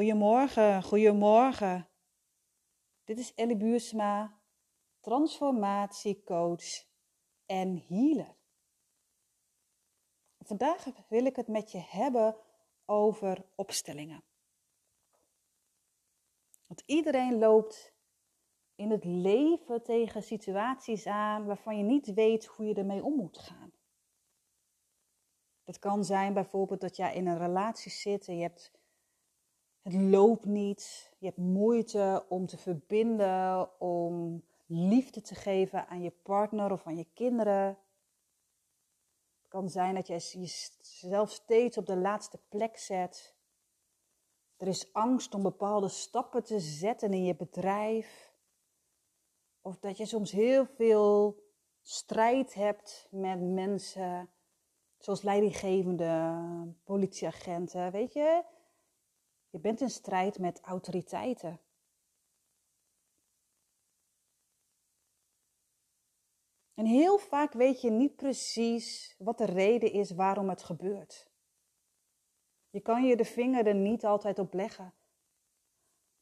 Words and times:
Goedemorgen, 0.00 0.82
goedemorgen. 0.82 1.88
Dit 3.04 3.18
is 3.18 3.34
Ellie 3.34 3.56
Buursma, 3.56 4.40
transformatiecoach 5.00 6.84
en 7.46 7.84
healer. 7.88 8.36
Vandaag 10.38 10.84
wil 11.08 11.24
ik 11.24 11.36
het 11.36 11.48
met 11.48 11.70
je 11.72 11.78
hebben 11.78 12.36
over 12.84 13.44
opstellingen. 13.54 14.24
Want 16.66 16.82
iedereen 16.86 17.38
loopt 17.38 17.94
in 18.74 18.90
het 18.90 19.04
leven 19.04 19.82
tegen 19.82 20.22
situaties 20.22 21.06
aan 21.06 21.46
waarvan 21.46 21.76
je 21.76 21.84
niet 21.84 22.14
weet 22.14 22.46
hoe 22.46 22.66
je 22.66 22.74
ermee 22.74 23.04
om 23.04 23.14
moet 23.14 23.38
gaan. 23.38 23.72
Het 25.64 25.78
kan 25.78 26.04
zijn 26.04 26.34
bijvoorbeeld 26.34 26.80
dat 26.80 26.96
jij 26.96 27.14
in 27.14 27.26
een 27.26 27.38
relatie 27.38 27.90
zit 27.90 28.28
en 28.28 28.36
je 28.36 28.42
hebt, 28.42 28.78
het 29.82 29.94
loopt 29.94 30.44
niet. 30.44 31.12
Je 31.18 31.26
hebt 31.26 31.38
moeite 31.38 32.24
om 32.28 32.46
te 32.46 32.56
verbinden, 32.56 33.80
om 33.80 34.42
liefde 34.66 35.20
te 35.20 35.34
geven 35.34 35.88
aan 35.88 36.02
je 36.02 36.12
partner 36.22 36.72
of 36.72 36.86
aan 36.86 36.96
je 36.96 37.06
kinderen. 37.14 37.66
Het 39.40 39.48
kan 39.48 39.68
zijn 39.68 39.94
dat 39.94 40.06
je 40.06 40.14
jezelf 40.14 41.30
steeds 41.30 41.76
op 41.76 41.86
de 41.86 41.96
laatste 41.96 42.38
plek 42.48 42.78
zet. 42.78 43.34
Er 44.56 44.66
is 44.66 44.92
angst 44.92 45.34
om 45.34 45.42
bepaalde 45.42 45.88
stappen 45.88 46.44
te 46.44 46.60
zetten 46.60 47.12
in 47.12 47.24
je 47.24 47.36
bedrijf. 47.36 48.34
Of 49.60 49.78
dat 49.78 49.96
je 49.96 50.06
soms 50.06 50.32
heel 50.32 50.66
veel 50.66 51.42
strijd 51.82 52.54
hebt 52.54 53.08
met 53.10 53.40
mensen 53.40 54.30
Zoals 55.00 55.22
leidinggevende, 55.22 56.34
politieagenten, 56.84 57.90
weet 57.90 58.12
je. 58.12 58.42
Je 59.50 59.58
bent 59.58 59.80
in 59.80 59.90
strijd 59.90 60.38
met 60.38 60.60
autoriteiten. 60.60 61.60
En 66.74 66.86
heel 66.86 67.18
vaak 67.18 67.52
weet 67.52 67.80
je 67.80 67.90
niet 67.90 68.16
precies 68.16 69.14
wat 69.18 69.38
de 69.38 69.44
reden 69.44 69.92
is 69.92 70.10
waarom 70.10 70.48
het 70.48 70.62
gebeurt. 70.62 71.30
Je 72.70 72.80
kan 72.80 73.04
je 73.04 73.16
de 73.16 73.24
vinger 73.24 73.66
er 73.66 73.74
niet 73.74 74.04
altijd 74.04 74.38
op 74.38 74.54
leggen. 74.54 74.94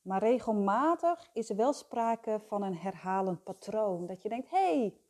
Maar 0.02 0.22
regelmatig 0.22 1.30
is 1.32 1.50
er 1.50 1.56
wel 1.56 1.72
sprake 1.72 2.40
van 2.46 2.62
een 2.62 2.76
herhalend 2.76 3.42
patroon. 3.42 4.06
Dat 4.06 4.22
je 4.22 4.28
denkt, 4.28 4.50
hé, 4.50 4.78
hey, 4.78 5.00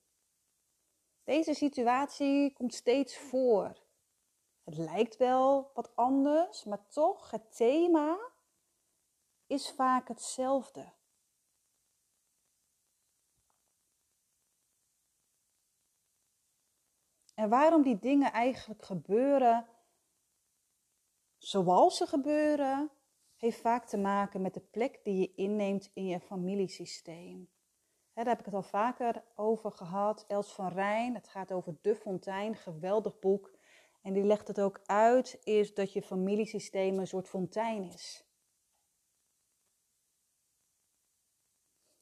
deze 1.24 1.54
situatie 1.54 2.52
komt 2.52 2.74
steeds 2.74 3.18
voor. 3.18 3.86
Het 4.68 4.76
lijkt 4.76 5.16
wel 5.16 5.70
wat 5.74 5.96
anders, 5.96 6.64
maar 6.64 6.86
toch, 6.88 7.30
het 7.30 7.56
thema 7.56 8.18
is 9.46 9.70
vaak 9.70 10.08
hetzelfde. 10.08 10.92
En 17.34 17.48
waarom 17.48 17.82
die 17.82 17.98
dingen 17.98 18.32
eigenlijk 18.32 18.82
gebeuren 18.82 19.66
zoals 21.38 21.96
ze 21.96 22.06
gebeuren, 22.06 22.90
heeft 23.36 23.60
vaak 23.60 23.86
te 23.86 23.98
maken 23.98 24.42
met 24.42 24.54
de 24.54 24.60
plek 24.60 25.00
die 25.04 25.20
je 25.20 25.34
inneemt 25.34 25.90
in 25.94 26.06
je 26.06 26.20
familiesysteem 26.20 27.48
daar 28.24 28.26
heb 28.36 28.38
ik 28.38 28.44
het 28.44 28.54
al 28.54 28.62
vaker 28.62 29.22
over 29.34 29.72
gehad. 29.72 30.24
Els 30.28 30.52
van 30.52 30.68
Rijn, 30.68 31.14
het 31.14 31.28
gaat 31.28 31.52
over 31.52 31.76
De 31.80 31.96
Fontein, 31.96 32.56
geweldig 32.56 33.18
boek. 33.18 33.50
En 34.00 34.12
die 34.12 34.24
legt 34.24 34.48
het 34.48 34.60
ook 34.60 34.80
uit, 34.86 35.40
is 35.44 35.74
dat 35.74 35.92
je 35.92 36.02
familiesysteem 36.02 36.98
een 36.98 37.06
soort 37.06 37.28
fontein 37.28 37.84
is. 37.84 38.28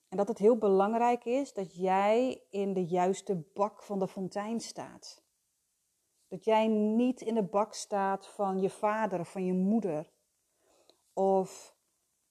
En 0.08 0.16
dat 0.16 0.28
het 0.28 0.38
heel 0.38 0.58
belangrijk 0.58 1.24
is 1.24 1.52
dat 1.52 1.74
jij 1.74 2.42
in 2.50 2.72
de 2.72 2.84
juiste 2.84 3.36
bak 3.54 3.82
van 3.82 3.98
de 3.98 4.08
fontein 4.08 4.60
staat. 4.60 5.24
Dat 6.28 6.44
jij 6.44 6.66
niet 6.66 7.20
in 7.20 7.34
de 7.34 7.42
bak 7.42 7.74
staat 7.74 8.26
van 8.26 8.60
je 8.60 8.70
vader 8.70 9.24
van 9.24 9.44
je 9.44 9.52
moeder. 9.52 10.12
Of 11.12 11.76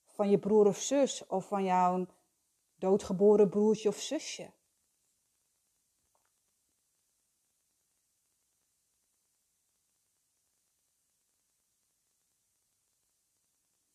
van 0.06 0.30
je 0.30 0.40
broer 0.40 0.68
of 0.68 0.78
zus 0.78 1.28
of 1.28 1.48
van 1.48 1.64
jouw 1.64 2.06
doodgeboren 2.76 3.50
broertje 3.50 3.90
of 3.90 3.98
zusje. 3.98 4.54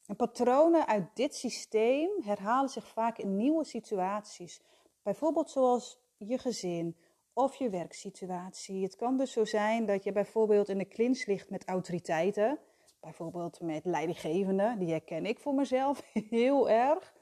En 0.06 0.09
patronen 0.20 0.86
uit 0.86 1.04
dit 1.14 1.34
systeem 1.34 2.10
herhalen 2.22 2.70
zich 2.70 2.88
vaak 2.88 3.18
in 3.18 3.36
nieuwe 3.36 3.64
situaties. 3.64 4.60
Bijvoorbeeld 5.02 5.50
zoals 5.50 6.00
je 6.16 6.38
gezin 6.38 6.96
of 7.32 7.54
je 7.54 7.70
werksituatie. 7.70 8.82
Het 8.82 8.96
kan 8.96 9.16
dus 9.16 9.32
zo 9.32 9.44
zijn 9.44 9.86
dat 9.86 10.04
je 10.04 10.12
bijvoorbeeld 10.12 10.68
in 10.68 10.78
de 10.78 10.84
klins 10.84 11.26
ligt 11.26 11.50
met 11.50 11.64
autoriteiten. 11.64 12.58
Bijvoorbeeld 13.00 13.60
met 13.60 13.84
leidinggevenden, 13.84 14.78
die 14.78 14.90
herken 14.90 15.26
ik 15.26 15.38
voor 15.38 15.54
mezelf 15.54 16.02
heel 16.38 16.70
erg. 16.70 17.14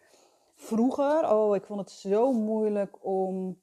Vroeger, 0.55 1.33
oh, 1.33 1.57
ik 1.57 1.65
vond 1.65 1.81
het 1.81 1.91
zo 1.91 2.33
moeilijk 2.33 3.05
om 3.05 3.61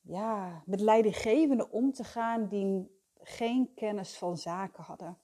ja, 0.00 0.62
met 0.66 0.80
leidinggevenden 0.80 1.70
om 1.70 1.92
te 1.92 2.04
gaan 2.04 2.48
die 2.48 3.00
geen 3.18 3.74
kennis 3.74 4.18
van 4.18 4.36
zaken 4.36 4.82
hadden. 4.82 5.18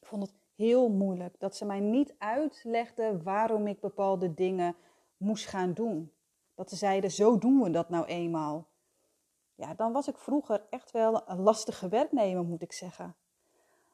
Ik 0.00 0.06
vond 0.06 0.22
het 0.22 0.41
heel 0.54 0.88
moeilijk 0.88 1.40
dat 1.40 1.56
ze 1.56 1.64
mij 1.64 1.80
niet 1.80 2.14
uitlegden 2.18 3.22
waarom 3.22 3.66
ik 3.66 3.80
bepaalde 3.80 4.34
dingen 4.34 4.76
moest 5.16 5.46
gaan 5.46 5.72
doen. 5.72 6.12
Dat 6.54 6.70
ze 6.70 6.76
zeiden, 6.76 7.10
zo 7.10 7.38
doen 7.38 7.62
we 7.62 7.70
dat 7.70 7.88
nou 7.88 8.04
eenmaal. 8.04 8.68
Ja, 9.54 9.74
dan 9.74 9.92
was 9.92 10.08
ik 10.08 10.18
vroeger 10.18 10.66
echt 10.70 10.90
wel 10.90 11.28
een 11.28 11.40
lastige 11.40 11.88
werknemer, 11.88 12.44
moet 12.44 12.62
ik 12.62 12.72
zeggen. 12.72 13.16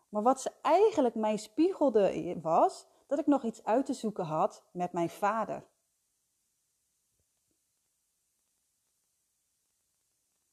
Maar 0.09 0.23
wat 0.23 0.41
ze 0.41 0.53
eigenlijk 0.63 1.15
mij 1.15 1.37
spiegelde 1.37 2.37
was 2.43 2.87
dat 3.07 3.19
ik 3.19 3.27
nog 3.27 3.43
iets 3.43 3.65
uit 3.65 3.87
te 3.87 3.93
zoeken 3.93 4.25
had 4.25 4.65
met 4.71 4.93
mijn 4.93 5.11
vader. 5.11 5.67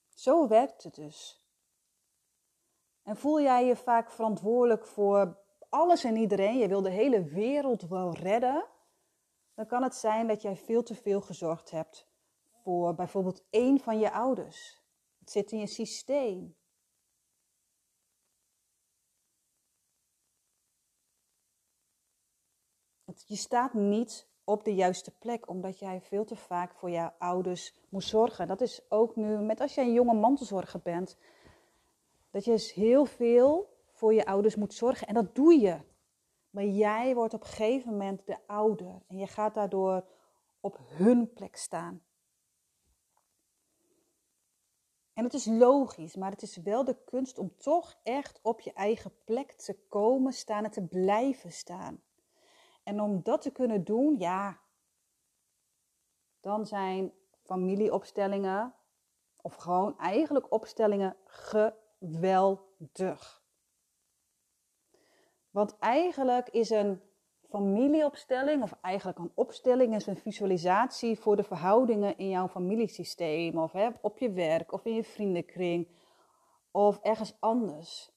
Zo 0.10 0.48
werkt 0.48 0.84
het 0.84 0.96
dus. 0.96 1.44
En 3.04 3.18
voel 3.18 3.42
jij 3.42 3.66
je 3.66 3.76
vaak 3.76 4.12
verantwoordelijk 4.12 4.86
voor 4.86 5.38
alles 5.70 6.04
en 6.04 6.16
iedereen, 6.16 6.58
je 6.58 6.68
wil 6.68 6.82
de 6.82 6.90
hele 6.90 7.24
wereld 7.24 7.82
wel 7.82 8.14
redden, 8.14 8.66
dan 9.54 9.66
kan 9.66 9.84
het 9.84 9.96
zijn 9.96 10.28
dat 10.28 10.42
jij 10.42 10.56
veel 10.56 10.84
te 10.84 10.96
veel 10.96 11.22
gezorgd 11.22 11.72
hebt 11.72 12.08
voor 12.64 12.96
bijvoorbeeld 12.96 13.44
één 13.50 13.80
van 13.80 14.00
je 14.00 14.12
ouders. 14.12 14.82
Het 15.20 15.32
zit 15.32 15.52
in 15.52 15.60
je 15.60 15.68
systeem. 15.68 16.56
je 23.28 23.36
staat 23.36 23.74
niet 23.74 24.28
op 24.44 24.64
de 24.64 24.76
juiste 24.76 25.12
plek, 25.12 25.50
omdat 25.50 25.80
jij 25.80 26.02
veel 26.02 26.26
te 26.26 26.36
vaak 26.36 26.74
voor 26.74 26.90
jouw 26.90 27.14
ouders 27.18 27.74
moest 27.90 28.10
zorgen. 28.10 28.48
Dat 28.48 28.62
is 28.62 28.82
ook 28.90 29.16
nu, 29.16 29.38
met 29.38 29.60
als 29.62 29.76
je 29.76 29.82
een 29.82 29.94
jonge 29.94 30.14
mantelzorger 30.14 30.80
bent, 30.84 31.18
dat 32.32 32.46
je 32.46 32.52
dus 32.52 32.74
heel 32.74 33.06
veel 33.06 33.75
voor 33.96 34.14
je 34.14 34.26
ouders 34.26 34.56
moet 34.56 34.74
zorgen. 34.74 35.08
En 35.08 35.14
dat 35.14 35.36
doe 35.36 35.60
je. 35.60 35.80
Maar 36.50 36.66
jij 36.66 37.16
wordt 37.16 37.34
op 37.34 37.42
een 37.42 37.48
gegeven 37.48 37.92
moment 37.92 38.26
de 38.26 38.38
ouder 38.48 39.02
en 39.08 39.18
je 39.18 39.28
gaat 39.28 39.54
daardoor 39.54 40.06
op 40.60 40.80
hun 40.84 41.34
plek 41.34 41.56
staan. 41.56 42.04
En 45.14 45.24
het 45.24 45.34
is 45.34 45.46
logisch, 45.46 46.16
maar 46.16 46.32
het 46.32 46.42
is 46.42 46.58
wel 46.58 46.84
de 46.84 47.04
kunst 47.06 47.38
om 47.38 47.58
toch 47.58 48.00
echt 48.04 48.40
op 48.42 48.62
je 48.62 48.74
eigen 48.74 49.12
plek 49.24 49.52
te 49.52 49.78
komen 49.90 50.34
staan 50.34 50.64
en 50.64 50.72
te 50.72 50.86
blijven 50.88 51.52
staan. 51.52 52.04
En 52.84 53.02
om 53.02 53.24
dat 53.24 53.42
te 53.42 53.52
kunnen 53.52 53.84
doen, 53.84 54.16
ja, 54.20 54.60
dan 56.40 56.66
zijn 56.66 57.14
familieopstellingen 57.44 58.74
of 59.42 59.56
gewoon 59.56 59.98
eigenlijk 59.98 60.52
opstellingen 60.52 61.16
geweldig. 61.26 62.66
Want 65.56 65.78
eigenlijk 65.80 66.50
is 66.50 66.70
een 66.70 67.02
familieopstelling, 67.50 68.64
of 68.64 68.78
eigenlijk 68.82 69.18
een 69.18 69.32
opstelling, 69.36 69.96
is 69.96 70.08
een 70.08 70.18
visualisatie 70.18 71.20
voor 71.20 71.36
de 71.36 71.44
verhoudingen 71.44 72.18
in 72.18 72.30
jouw 72.30 72.48
familiesysteem, 72.48 73.58
of 73.58 73.72
hè, 73.72 73.90
op 74.02 74.18
je 74.18 74.32
werk, 74.32 74.72
of 74.72 74.86
in 74.86 74.94
je 74.94 75.04
vriendenkring, 75.04 75.88
of 76.72 77.00
ergens 77.00 77.36
anders. 77.40 78.12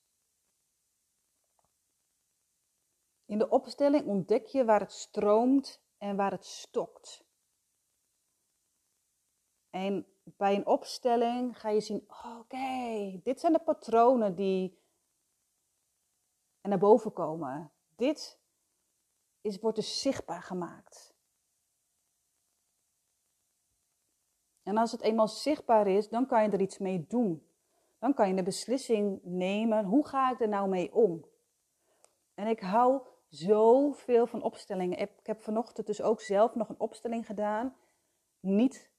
In 3.27 3.39
de 3.39 3.49
opstelling 3.49 4.07
ontdek 4.07 4.47
je 4.47 4.65
waar 4.65 4.81
het 4.81 4.93
stroomt 4.93 5.83
en 5.99 6.17
waar 6.17 6.31
het 6.31 6.45
stokt. 6.47 7.25
En 9.71 10.07
bij 10.25 10.55
een 10.55 10.67
opstelling 10.67 11.61
ga 11.61 11.69
je 11.69 11.81
zien: 11.81 12.09
oké, 12.39 13.21
dit 13.23 13.41
zijn 13.41 13.53
de 13.53 13.63
patronen 13.65 14.35
die 14.35 14.87
naar 16.69 16.79
boven 16.79 17.13
komen. 17.13 17.73
Dit 17.97 18.39
is, 19.41 19.59
wordt 19.59 19.77
dus 19.77 20.01
zichtbaar 20.01 20.43
gemaakt. 20.43 21.17
En 24.63 24.77
als 24.77 24.93
het 24.93 25.01
eenmaal 25.01 25.29
zichtbaar 25.29 25.87
is, 25.87 26.09
dan 26.09 26.27
kan 26.27 26.43
je 26.43 26.51
er 26.51 26.61
iets 26.61 26.79
mee 26.79 27.07
doen. 27.09 27.47
Dan 27.99 28.15
kan 28.15 28.29
je 28.29 28.35
de 28.35 28.43
beslissing 28.43 29.21
nemen, 29.23 29.85
hoe 29.85 30.07
ga 30.07 30.33
ik 30.33 30.41
er 30.41 30.49
nou 30.49 30.69
mee 30.69 30.95
om? 30.95 31.25
En 32.35 32.47
ik 32.47 32.61
hou 32.61 33.03
zoveel 33.29 34.27
van 34.27 34.43
opstellingen. 34.43 34.99
Ik 34.99 35.11
heb 35.23 35.41
vanochtend 35.41 35.87
dus 35.87 36.03
ook 36.03 36.21
zelf 36.21 36.55
nog 36.55 36.69
een 36.69 36.81
opstelling 36.81 37.27
gedaan. 37.27 37.77
Niet, 38.41 38.91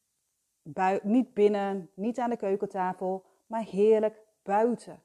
bui 0.62 1.00
niet 1.04 1.34
binnen, 1.34 1.92
niet 1.94 2.20
aan 2.20 2.30
de 2.30 2.38
keukentafel, 2.38 3.26
maar 3.48 3.64
heerlijk 3.64 4.22
buiten. 4.44 5.04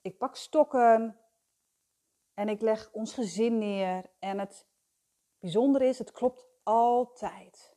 Ik 0.00 0.18
pak 0.18 0.36
stokken 0.36 1.20
en 2.34 2.48
ik 2.48 2.60
leg 2.60 2.92
ons 2.92 3.14
gezin 3.14 3.58
neer. 3.58 4.10
En 4.18 4.38
het 4.38 4.66
bijzondere 5.38 5.86
is, 5.86 5.98
het 5.98 6.12
klopt 6.12 6.46
altijd. 6.62 7.76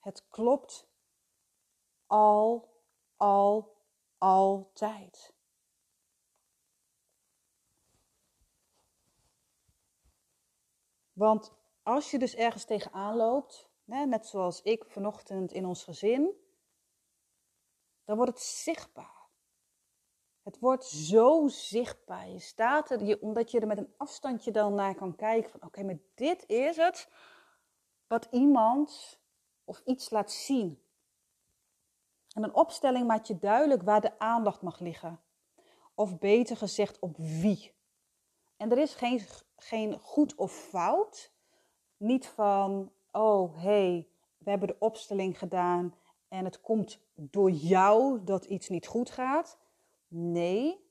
Het 0.00 0.28
klopt 0.28 0.88
al, 2.06 2.68
al, 3.16 3.76
altijd. 4.18 5.34
Want 11.12 11.52
als 11.82 12.10
je 12.10 12.18
dus 12.18 12.34
ergens 12.34 12.64
tegenaan 12.64 13.16
loopt, 13.16 13.70
net 13.84 14.26
zoals 14.26 14.62
ik 14.62 14.84
vanochtend 14.84 15.52
in 15.52 15.66
ons 15.66 15.84
gezin, 15.84 16.34
dan 18.04 18.16
wordt 18.16 18.32
het 18.32 18.42
zichtbaar. 18.42 19.19
Het 20.50 20.58
wordt 20.58 20.84
zo 20.84 21.48
zichtbaar. 21.48 22.28
Je 22.28 22.38
staat 22.38 22.90
er, 22.90 23.04
je, 23.04 23.20
omdat 23.20 23.50
je 23.50 23.60
er 23.60 23.66
met 23.66 23.78
een 23.78 23.94
afstandje 23.96 24.50
dan 24.50 24.74
naar 24.74 24.94
kan 24.94 25.16
kijken 25.16 25.50
van 25.50 25.62
oké, 25.62 25.82
maar 25.82 25.98
dit 26.14 26.48
is 26.48 26.76
het 26.76 27.08
wat 28.06 28.28
iemand 28.30 29.18
of 29.64 29.82
iets 29.84 30.10
laat 30.10 30.32
zien. 30.32 30.82
En 32.34 32.42
een 32.42 32.54
opstelling 32.54 33.06
maakt 33.06 33.26
je 33.26 33.38
duidelijk 33.38 33.82
waar 33.82 34.00
de 34.00 34.18
aandacht 34.18 34.62
mag 34.62 34.78
liggen. 34.78 35.20
Of 35.94 36.18
beter 36.18 36.56
gezegd, 36.56 36.98
op 36.98 37.16
wie. 37.16 37.72
En 38.56 38.70
er 38.70 38.78
is 38.78 38.94
geen, 38.94 39.20
geen 39.56 39.98
goed 39.98 40.34
of 40.34 40.52
fout. 40.52 41.32
Niet 41.96 42.26
van, 42.26 42.92
oh 43.12 43.56
hé, 43.56 43.62
hey, 43.62 44.08
we 44.38 44.50
hebben 44.50 44.68
de 44.68 44.76
opstelling 44.78 45.38
gedaan 45.38 45.94
en 46.28 46.44
het 46.44 46.60
komt 46.60 47.00
door 47.14 47.50
jou 47.50 48.24
dat 48.24 48.44
iets 48.44 48.68
niet 48.68 48.86
goed 48.86 49.10
gaat. 49.10 49.58
Nee. 50.10 50.88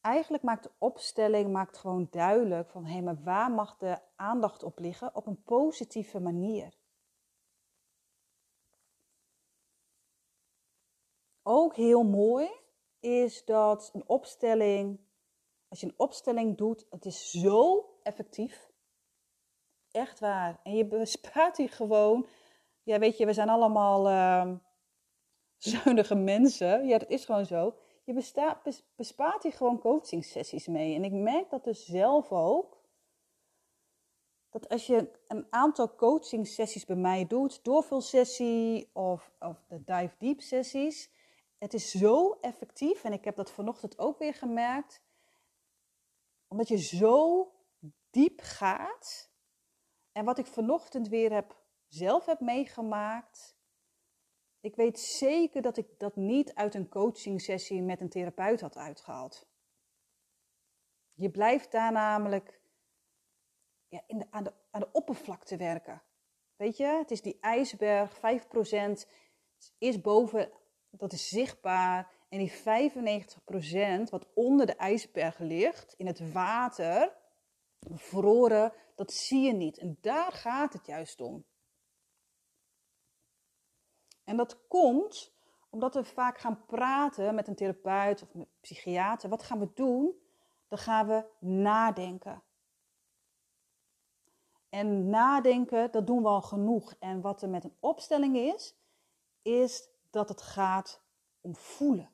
Eigenlijk 0.00 0.42
maakt 0.42 0.62
de 0.62 0.70
opstelling 0.78 1.52
maakt 1.52 1.78
gewoon 1.78 2.08
duidelijk 2.10 2.70
van 2.70 2.84
hé, 2.84 2.92
hey, 2.92 3.02
maar 3.02 3.22
waar 3.22 3.50
mag 3.50 3.76
de 3.76 3.98
aandacht 4.16 4.62
op 4.62 4.78
liggen 4.78 5.14
op 5.14 5.26
een 5.26 5.42
positieve 5.42 6.20
manier. 6.20 6.78
Ook 11.42 11.76
heel 11.76 12.02
mooi 12.02 12.50
is 13.00 13.44
dat 13.44 13.90
een 13.92 14.08
opstelling, 14.08 15.00
als 15.68 15.80
je 15.80 15.86
een 15.86 15.98
opstelling 15.98 16.56
doet, 16.56 16.86
het 16.90 17.04
is 17.04 17.30
zo 17.30 17.88
effectief. 18.02 18.70
Echt 19.90 20.20
waar. 20.20 20.60
En 20.62 20.76
je 20.76 20.86
bespaart 20.86 21.56
hier 21.56 21.70
gewoon, 21.70 22.26
ja 22.82 22.98
weet 22.98 23.16
je, 23.16 23.26
we 23.26 23.32
zijn 23.32 23.48
allemaal 23.48 24.10
uh, 24.10 24.56
zuinige 25.60 26.14
mensen. 26.14 26.86
Ja, 26.86 26.98
dat 26.98 27.08
is 27.08 27.24
gewoon 27.24 27.46
zo. 27.46 27.74
Je 28.04 28.82
bespaart 28.96 29.42
hier 29.42 29.52
gewoon 29.52 29.78
coaching 29.78 30.24
sessies 30.24 30.66
mee. 30.66 30.94
En 30.94 31.04
ik 31.04 31.12
merk 31.12 31.50
dat 31.50 31.64
dus 31.64 31.84
zelf 31.84 32.32
ook. 32.32 32.78
Dat 34.50 34.68
als 34.68 34.86
je 34.86 35.10
een 35.28 35.46
aantal 35.50 35.94
coaching 35.94 36.46
sessies 36.46 36.84
bij 36.84 36.96
mij 36.96 37.26
doet, 37.26 37.64
doorvulsessie 37.64 38.90
of, 38.92 39.32
of 39.38 39.64
de 39.68 39.84
dive 39.84 40.14
deep 40.18 40.40
sessies, 40.40 41.10
het 41.58 41.74
is 41.74 41.90
zo 41.90 42.38
effectief 42.40 43.04
en 43.04 43.12
ik 43.12 43.24
heb 43.24 43.36
dat 43.36 43.50
vanochtend 43.50 43.98
ook 43.98 44.18
weer 44.18 44.34
gemerkt. 44.34 45.02
Omdat 46.48 46.68
je 46.68 46.76
zo 46.76 47.46
diep 48.10 48.40
gaat. 48.42 49.30
En 50.12 50.24
wat 50.24 50.38
ik 50.38 50.46
vanochtend 50.46 51.08
weer 51.08 51.32
heb, 51.32 51.56
zelf 51.88 52.26
heb 52.26 52.40
meegemaakt. 52.40 53.58
Ik 54.60 54.76
weet 54.76 54.98
zeker 55.00 55.62
dat 55.62 55.76
ik 55.76 55.98
dat 55.98 56.16
niet 56.16 56.54
uit 56.54 56.74
een 56.74 56.88
coaching 56.88 57.40
sessie 57.40 57.82
met 57.82 58.00
een 58.00 58.08
therapeut 58.08 58.60
had 58.60 58.76
uitgehaald. 58.76 59.48
Je 61.14 61.30
blijft 61.30 61.72
daar 61.72 61.92
namelijk 61.92 62.60
ja, 63.88 64.02
in 64.06 64.18
de, 64.18 64.26
aan, 64.30 64.44
de, 64.44 64.52
aan 64.70 64.80
de 64.80 64.92
oppervlakte 64.92 65.56
werken. 65.56 66.02
Weet 66.56 66.76
je, 66.76 66.84
het 66.84 67.10
is 67.10 67.22
die 67.22 67.38
ijsberg, 67.40 68.16
5% 68.16 68.20
is 69.78 70.00
boven 70.00 70.52
dat 70.90 71.12
is 71.12 71.28
zichtbaar. 71.28 72.18
En 72.28 72.38
die 72.38 72.52
95% 72.52 74.10
wat 74.10 74.26
onder 74.34 74.66
de 74.66 74.74
ijsberg 74.74 75.38
ligt, 75.38 75.94
in 75.96 76.06
het 76.06 76.32
water, 76.32 77.16
bevroren, 77.78 78.72
dat 78.94 79.12
zie 79.12 79.40
je 79.40 79.52
niet. 79.52 79.78
En 79.78 79.98
daar 80.00 80.32
gaat 80.32 80.72
het 80.72 80.86
juist 80.86 81.20
om. 81.20 81.44
En 84.30 84.36
dat 84.36 84.66
komt 84.68 85.32
omdat 85.70 85.94
we 85.94 86.04
vaak 86.04 86.38
gaan 86.38 86.64
praten 86.66 87.34
met 87.34 87.48
een 87.48 87.54
therapeut 87.54 88.22
of 88.22 88.34
een 88.34 88.48
psychiater. 88.60 89.28
Wat 89.28 89.42
gaan 89.42 89.58
we 89.58 89.70
doen? 89.74 90.14
Dan 90.68 90.78
gaan 90.78 91.06
we 91.06 91.24
nadenken. 91.38 92.42
En 94.68 95.08
nadenken, 95.08 95.90
dat 95.90 96.06
doen 96.06 96.22
we 96.22 96.28
al 96.28 96.42
genoeg. 96.42 96.94
En 96.98 97.20
wat 97.20 97.42
er 97.42 97.48
met 97.48 97.64
een 97.64 97.76
opstelling 97.80 98.36
is, 98.36 98.74
is 99.42 99.88
dat 100.10 100.28
het 100.28 100.42
gaat 100.42 101.02
om 101.40 101.56
voelen. 101.56 102.10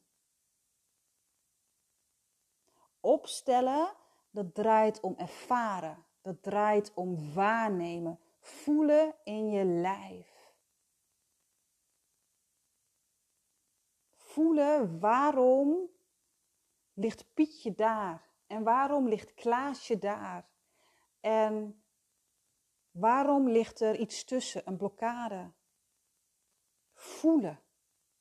Opstellen, 3.01 3.93
dat 4.31 4.55
draait 4.55 5.01
om 5.01 5.15
ervaren. 5.17 6.05
Dat 6.21 6.43
draait 6.43 6.95
om 6.95 7.33
waarnemen. 7.35 8.19
Voelen 8.41 9.15
in 9.25 9.51
je 9.51 9.65
lijf. 9.65 10.36
Voelen 14.37 15.01
waarom 15.01 15.91
ligt 16.93 17.35
Pietje 17.35 17.75
daar? 17.75 18.31
En 18.47 18.63
waarom 18.63 19.09
ligt 19.09 19.35
Klaasje 19.35 19.99
daar? 19.99 20.49
En 21.21 21.85
waarom 22.91 23.49
ligt 23.49 23.81
er 23.81 23.99
iets 23.99 24.25
tussen, 24.25 24.63
een 24.65 24.77
blokkade? 24.77 25.53
Voelen. 26.93 27.61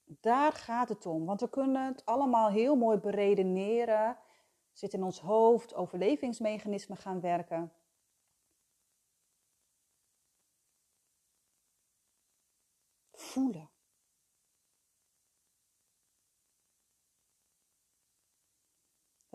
Daar 0.03 0.51
gaat 0.51 0.89
het 0.89 1.05
om. 1.05 1.25
Want 1.25 1.41
we 1.41 1.49
kunnen 1.49 1.85
het 1.85 2.05
allemaal 2.05 2.49
heel 2.49 2.75
mooi 2.75 2.97
beredeneren. 2.97 4.17
Zit 4.71 4.93
in 4.93 5.03
ons 5.03 5.19
hoofd, 5.19 5.73
overlevingsmechanismen 5.73 6.97
gaan 6.97 7.21
werken. 7.21 7.73
Voelen. 13.11 13.74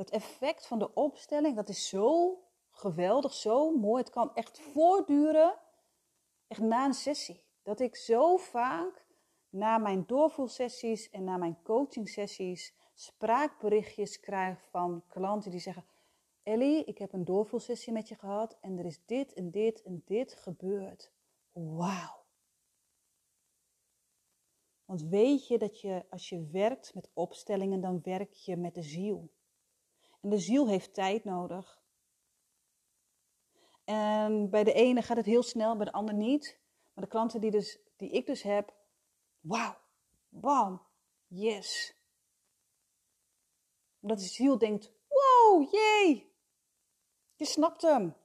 Het 0.01 0.11
effect 0.11 0.67
van 0.67 0.79
de 0.79 0.95
opstelling, 0.95 1.57
dat 1.57 1.69
is 1.69 1.89
zo 1.89 2.39
geweldig, 2.71 3.33
zo 3.33 3.77
mooi. 3.77 4.03
Het 4.03 4.13
kan 4.13 4.35
echt 4.35 4.61
voortduren, 4.61 5.59
echt 6.47 6.61
na 6.61 6.85
een 6.85 6.95
sessie. 6.95 7.43
Dat 7.63 7.81
ik 7.81 7.97
zo 7.97 8.37
vaak 8.37 9.07
na 9.49 9.79
mijn 9.79 10.07
doorvoelsessies 10.07 11.11
en 11.11 11.25
na 11.25 11.37
mijn 11.37 11.63
coachingsessies 11.63 12.75
spraakberichtjes 12.95 14.21
krijg 14.21 14.65
van 14.71 15.05
klanten 15.09 15.51
die 15.51 15.61
zeggen: 15.61 15.85
Ellie, 16.43 16.85
ik 16.85 16.99
heb 16.99 17.13
een 17.13 17.25
doorvoelsessie 17.25 17.93
met 17.93 18.09
je 18.09 18.15
gehad 18.15 18.59
en 18.61 18.79
er 18.79 18.85
is 18.85 19.05
dit 19.07 19.33
en 19.33 19.51
dit 19.51 19.83
en 19.83 20.03
dit 20.05 20.35
gebeurd. 20.35 21.13
Wauw. 21.53 22.25
Want 24.85 25.03
weet 25.03 25.47
je 25.47 25.59
dat 25.59 25.81
je 25.81 26.05
als 26.11 26.29
je 26.29 26.49
werkt 26.53 26.95
met 26.95 27.11
opstellingen, 27.13 27.81
dan 27.81 28.01
werk 28.03 28.33
je 28.33 28.57
met 28.57 28.75
de 28.75 28.83
ziel. 28.83 29.31
En 30.21 30.29
de 30.29 30.39
ziel 30.39 30.69
heeft 30.69 30.95
tijd 30.95 31.25
nodig. 31.25 31.83
En 33.85 34.51
bij 34.51 34.65
de 34.65 34.73
ene 34.73 35.03
gaat 35.03 35.17
het 35.17 35.27
heel 35.27 35.43
snel, 35.43 35.77
bij 35.77 35.85
de 35.85 35.93
ander 35.93 36.15
niet. 36.15 36.59
Maar 36.95 37.05
de 37.05 37.11
klanten 37.11 37.41
die, 37.41 37.51
dus, 37.51 37.79
die 37.97 38.11
ik 38.11 38.27
dus 38.27 38.43
heb, 38.43 38.75
Wauw, 39.41 39.77
bam, 40.29 40.87
yes. 41.27 41.95
Omdat 44.01 44.19
de 44.19 44.25
ziel 44.25 44.59
denkt, 44.59 44.93
wow, 45.09 45.73
jee, 45.73 46.35
je 47.35 47.45
snapt 47.45 47.83
hem. 47.83 48.17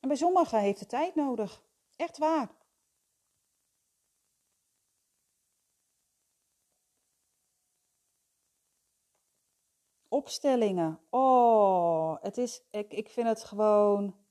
En 0.00 0.08
bij 0.08 0.16
sommigen 0.16 0.60
heeft 0.60 0.80
het 0.80 0.88
tijd 0.88 1.14
nodig. 1.14 1.62
Echt 1.96 2.18
waar. 2.18 2.57
Opstellingen. 10.18 11.00
Oh, 11.10 12.22
het 12.22 12.38
is, 12.38 12.62
ik, 12.70 12.92
ik 12.92 13.08
vind 13.08 13.28
het 13.28 13.44
gewoon, 13.44 14.26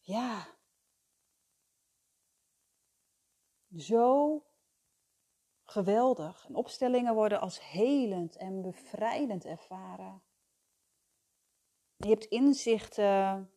ja, 0.00 0.56
zo 3.76 4.42
geweldig. 5.64 6.46
En 6.46 6.54
opstellingen 6.54 7.14
worden 7.14 7.40
als 7.40 7.60
helend 7.70 8.36
en 8.36 8.62
bevrijdend 8.62 9.44
ervaren. 9.44 10.22
Je 11.96 12.08
hebt 12.08 12.24
inzichten. 12.24 13.52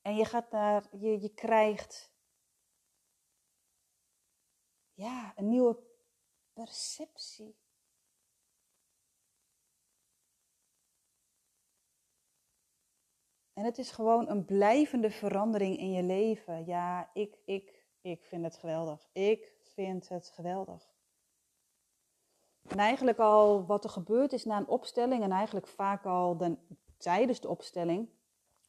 En 0.00 0.16
je 0.16 0.24
gaat 0.24 0.50
naar, 0.50 0.96
je, 0.96 1.20
je 1.20 1.34
krijgt 1.34 2.14
ja, 4.94 5.32
een 5.36 5.48
nieuwe 5.48 5.84
perceptie. 6.52 7.65
En 13.56 13.64
het 13.64 13.78
is 13.78 13.90
gewoon 13.90 14.28
een 14.28 14.44
blijvende 14.44 15.10
verandering 15.10 15.78
in 15.78 15.92
je 15.92 16.02
leven. 16.02 16.64
Ja, 16.64 17.10
ik, 17.12 17.38
ik, 17.44 17.84
ik 18.00 18.24
vind 18.24 18.44
het 18.44 18.56
geweldig. 18.56 19.08
Ik 19.12 19.52
vind 19.74 20.08
het 20.08 20.30
geweldig. 20.34 20.94
En 22.68 22.78
eigenlijk 22.78 23.18
al 23.18 23.66
wat 23.66 23.84
er 23.84 23.90
gebeurt 23.90 24.32
is 24.32 24.44
na 24.44 24.56
een 24.56 24.68
opstelling, 24.68 25.22
en 25.22 25.30
eigenlijk 25.30 25.66
vaak 25.66 26.04
al 26.04 26.36
de, 26.36 26.56
tijdens 26.96 27.40
de 27.40 27.48
opstelling, 27.48 28.08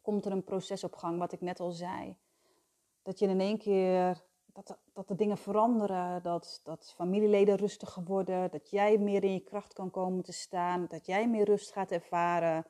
komt 0.02 0.26
er 0.26 0.32
een 0.32 0.44
proces 0.44 0.84
op 0.84 0.96
gang, 0.96 1.20
wat 1.20 1.32
ik 1.32 1.42
net 1.42 1.60
al 1.60 1.72
zei. 1.72 2.18
Dat 3.02 3.20
je 3.20 3.28
in 3.28 3.40
één 3.40 3.58
keer, 3.58 4.24
dat 4.46 4.68
de, 4.68 4.78
dat 4.94 5.08
de 5.08 5.16
dingen 5.16 5.38
veranderen, 5.38 6.24
dat, 6.24 6.62
dat 6.64 6.94
familieleden 6.96 7.56
rustiger 7.56 8.04
worden, 8.04 8.52
dat 8.52 8.70
jij 8.70 8.98
meer 8.98 9.24
in 9.24 9.34
je 9.34 9.44
kracht 9.44 9.74
kan 9.74 9.92
komen 9.92 10.24
te 10.24 10.34
staan, 10.34 10.86
dat 10.88 11.06
jij 11.06 11.30
meer 11.30 11.46
rust 11.46 11.72
gaat 11.72 11.92
ervaren, 11.92 12.66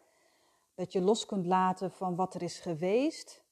dat 0.78 0.92
je 0.92 1.02
los 1.02 1.26
kunt 1.26 1.46
laten 1.46 1.92
van 1.92 2.16
wat 2.16 2.34
er 2.34 2.42
is 2.42 2.60
geweest. 2.60 3.46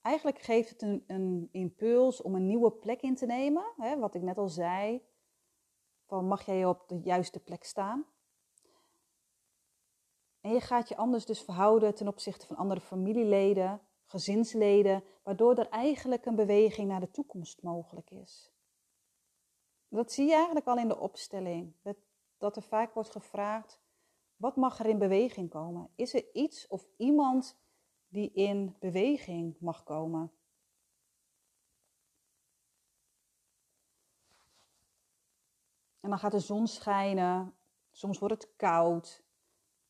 Eigenlijk 0.00 0.38
geeft 0.38 0.70
het 0.70 0.82
een, 0.82 1.04
een 1.06 1.48
impuls 1.52 2.22
om 2.22 2.34
een 2.34 2.46
nieuwe 2.46 2.72
plek 2.72 3.02
in 3.02 3.14
te 3.14 3.26
nemen. 3.26 3.72
Hè, 3.76 3.98
wat 3.98 4.14
ik 4.14 4.22
net 4.22 4.38
al 4.38 4.48
zei, 4.48 5.02
van 6.06 6.26
mag 6.26 6.46
jij 6.46 6.64
op 6.64 6.88
de 6.88 7.00
juiste 7.00 7.40
plek 7.40 7.64
staan? 7.64 8.06
En 10.40 10.52
je 10.52 10.60
gaat 10.60 10.88
je 10.88 10.96
anders 10.96 11.26
dus 11.26 11.42
verhouden 11.42 11.94
ten 11.94 12.08
opzichte 12.08 12.46
van 12.46 12.56
andere 12.56 12.80
familieleden, 12.80 13.80
gezinsleden, 14.04 15.04
waardoor 15.22 15.58
er 15.58 15.68
eigenlijk 15.68 16.26
een 16.26 16.36
beweging 16.36 16.88
naar 16.88 17.00
de 17.00 17.10
toekomst 17.10 17.62
mogelijk 17.62 18.10
is. 18.10 18.52
Dat 19.88 20.12
zie 20.12 20.26
je 20.26 20.34
eigenlijk 20.34 20.66
al 20.66 20.78
in 20.78 20.88
de 20.88 20.98
opstelling. 20.98 21.74
Dat, 21.82 21.96
dat 22.38 22.56
er 22.56 22.62
vaak 22.62 22.94
wordt 22.94 23.10
gevraagd, 23.10 23.80
wat 24.36 24.56
mag 24.56 24.78
er 24.78 24.86
in 24.86 24.98
beweging 24.98 25.50
komen? 25.50 25.90
Is 25.94 26.14
er 26.14 26.32
iets 26.32 26.66
of 26.66 26.88
iemand 26.96 27.58
die 28.08 28.32
in 28.32 28.76
beweging 28.78 29.56
mag 29.60 29.82
komen? 29.82 30.32
En 36.00 36.10
dan 36.10 36.18
gaat 36.18 36.32
de 36.32 36.40
zon 36.40 36.66
schijnen, 36.66 37.56
soms 37.90 38.18
wordt 38.18 38.34
het 38.34 38.56
koud. 38.56 39.24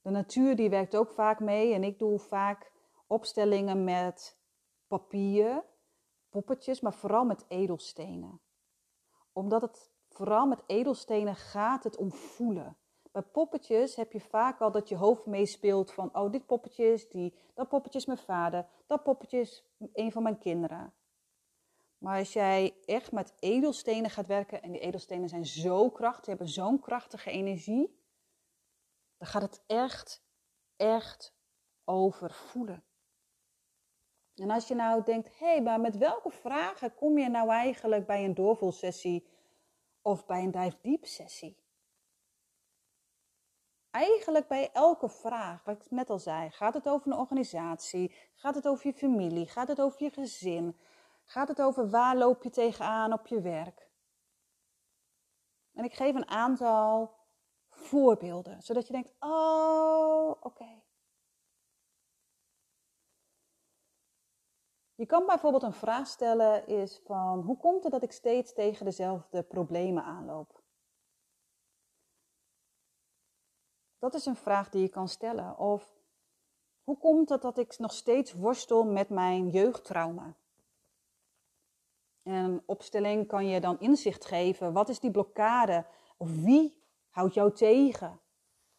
De 0.03 0.11
natuur 0.11 0.57
die 0.57 0.71
werkt 0.71 0.97
ook 0.97 1.11
vaak 1.11 1.41
mee 1.41 1.75
en 1.75 1.85
ik 1.85 1.99
doe 1.99 2.19
vaak 2.19 2.73
opstellingen 3.07 3.85
met 3.85 4.39
papier, 4.87 5.65
poppetjes, 6.29 6.81
maar 6.81 6.95
vooral 6.95 7.25
met 7.25 7.45
edelstenen 7.49 8.41
omdat 9.39 9.63
het 9.63 9.91
vooral 10.09 10.47
met 10.47 10.63
edelstenen 10.67 11.37
gaat 11.37 11.85
het 11.85 11.97
om 11.97 12.13
voelen. 12.13 12.77
Bij 13.13 13.23
poppetjes 13.23 13.97
heb 13.97 14.13
je 14.13 14.21
vaak 14.21 14.61
al 14.61 14.71
dat 14.73 14.89
je 14.89 14.97
hoofd 14.97 15.27
meespeelt 15.27 15.93
van, 15.93 16.17
oh, 16.17 16.33
dit 16.33 16.47
poppetje 16.47 16.93
is 16.93 17.09
die, 17.09 17.35
dat 17.55 17.69
poppetje 17.69 17.99
is 17.99 18.07
mijn 18.07 18.19
vader, 18.19 18.67
dat 18.87 19.03
poppetje 19.03 19.41
is 19.41 19.65
een 19.93 20.13
van 20.13 20.23
mijn 20.23 20.39
kinderen. 20.39 20.93
Maar 21.99 22.19
als 22.19 22.33
jij 22.33 22.77
echt 22.85 23.13
met 23.13 23.33
edelstenen 23.39 24.11
gaat 24.11 24.27
werken, 24.27 24.63
en 24.63 24.73
die 24.73 24.81
edelstenen 24.81 25.29
zijn 25.29 25.47
zo 25.47 25.91
krachtig, 25.91 26.27
hebben 26.27 26.49
zo'n 26.49 26.81
krachtige 26.81 27.31
energie, 27.31 28.03
dan 29.17 29.29
gaat 29.29 29.43
het 29.43 29.63
echt, 29.67 30.23
echt 30.77 31.35
over 31.85 32.33
voelen. 32.33 32.83
En 34.39 34.51
als 34.51 34.69
je 34.69 34.75
nou 34.75 35.03
denkt, 35.03 35.39
hé, 35.39 35.47
hey, 35.47 35.63
maar 35.63 35.81
met 35.81 35.97
welke 35.97 36.31
vragen 36.31 36.95
kom 36.95 37.19
je 37.19 37.29
nou 37.29 37.51
eigenlijk 37.51 38.07
bij 38.07 38.25
een 38.25 38.35
doorvoelsessie 38.35 39.27
of 40.03 40.27
bij 40.27 40.43
een 40.43 40.51
dive 40.51 40.77
deep 40.83 41.07
sessie? 41.07 41.57
Eigenlijk 43.91 44.49
bij 44.49 44.71
elke 44.73 45.09
vraag, 45.09 45.65
wat 45.65 45.85
ik 45.85 45.91
net 45.91 46.11
al 46.11 46.19
zei, 46.19 46.51
gaat 46.51 46.75
het 46.75 46.89
over 46.89 47.13
een 47.13 47.19
organisatie, 47.19 48.15
gaat 48.35 48.55
het 48.55 48.69
over 48.69 48.87
je 48.87 48.93
familie, 48.93 49.47
gaat 49.47 49.69
het 49.69 49.81
over 49.81 50.03
je 50.03 50.11
gezin, 50.11 50.77
gaat 51.25 51.49
het 51.49 51.63
over 51.63 51.91
waar 51.91 52.17
loop 52.17 52.43
je 52.43 52.51
tegenaan 52.51 53.13
op 53.13 53.27
je 53.27 53.41
werk? 53.41 53.89
En 55.75 55.85
ik 55.85 55.95
geef 55.95 56.15
een 56.15 56.29
aantal 56.29 57.15
voorbeelden, 57.71 58.63
zodat 58.63 58.87
je 58.87 58.93
denkt, 58.93 59.15
oh, 59.19 60.31
oké. 60.41 60.83
Je 64.99 65.07
kan 65.07 65.27
bijvoorbeeld 65.27 65.63
een 65.63 65.73
vraag 65.73 66.07
stellen 66.07 66.67
is 66.67 67.01
van 67.05 67.41
hoe 67.41 67.57
komt 67.57 67.83
het 67.83 67.93
dat 67.93 68.03
ik 68.03 68.13
steeds 68.13 68.53
tegen 68.53 68.85
dezelfde 68.85 69.43
problemen 69.43 70.05
aanloop? 70.05 70.63
Dat 73.99 74.15
is 74.15 74.27
een 74.27 74.37
vraag 74.37 74.71
die 74.71 74.83
je 74.83 74.89
kan 74.89 75.09
stellen. 75.09 75.59
Of 75.59 75.97
hoe 76.85 76.99
komt 76.99 77.29
het 77.29 77.43
dat 77.43 77.59
ik 77.59 77.79
nog 77.79 77.93
steeds 77.93 78.33
worstel 78.33 78.85
met 78.85 79.09
mijn 79.09 79.49
jeugdtrauma? 79.49 80.35
En 82.23 82.33
een 82.33 82.63
opstelling 82.67 83.27
kan 83.27 83.47
je 83.47 83.61
dan 83.61 83.81
inzicht 83.81 84.25
geven. 84.25 84.73
Wat 84.73 84.89
is 84.89 85.01
die 85.01 85.11
blokkade? 85.11 85.87
Of 86.17 86.43
wie 86.43 86.83
houdt 87.09 87.35
jou 87.35 87.53
tegen? 87.53 88.21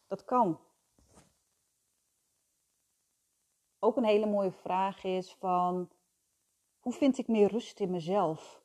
Dat 0.08 0.26
kan. 0.26 0.60
Ook 3.80 3.98
een 3.98 4.04
hele 4.04 4.26
mooie 4.26 4.52
vraag 4.52 5.04
is 5.04 5.34
van 5.34 5.90
hoe 6.80 6.94
vind 6.94 7.18
ik 7.18 7.28
meer 7.28 7.52
rust 7.52 7.80
in 7.80 7.92
mezelf? 7.92 8.62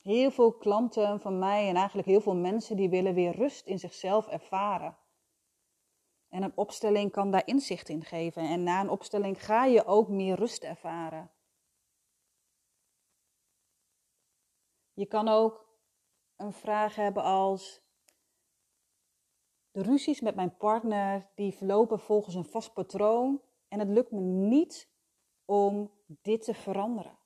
Heel 0.00 0.30
veel 0.30 0.52
klanten 0.52 1.20
van 1.20 1.38
mij 1.38 1.68
en 1.68 1.76
eigenlijk 1.76 2.08
heel 2.08 2.20
veel 2.20 2.36
mensen 2.36 2.76
die 2.76 2.90
willen 2.90 3.14
weer 3.14 3.36
rust 3.36 3.66
in 3.66 3.78
zichzelf 3.78 4.26
ervaren. 4.26 4.96
En 6.28 6.42
een 6.42 6.56
opstelling 6.56 7.10
kan 7.10 7.30
daar 7.30 7.46
inzicht 7.46 7.88
in 7.88 8.04
geven. 8.04 8.42
En 8.42 8.62
na 8.62 8.80
een 8.80 8.90
opstelling 8.90 9.44
ga 9.44 9.64
je 9.64 9.84
ook 9.84 10.08
meer 10.08 10.36
rust 10.36 10.64
ervaren. 10.64 11.30
Je 14.92 15.06
kan 15.06 15.28
ook 15.28 15.68
een 16.36 16.52
vraag 16.52 16.94
hebben 16.94 17.22
als: 17.22 17.82
De 19.70 19.82
ruzies 19.82 20.20
met 20.20 20.34
mijn 20.34 20.56
partner 20.56 21.30
die 21.34 21.54
verlopen 21.54 22.00
volgens 22.00 22.34
een 22.34 22.44
vast 22.44 22.72
patroon 22.72 23.42
en 23.68 23.78
het 23.78 23.88
lukt 23.88 24.10
me 24.10 24.20
niet 24.20 24.91
om 25.44 25.90
dit 26.06 26.42
te 26.42 26.54
veranderen. 26.54 27.18